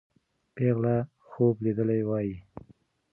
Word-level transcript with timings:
پېغله 0.55 0.95
خوب 1.27 1.55
لیدلی 1.63 2.01
وایي. 2.09 2.35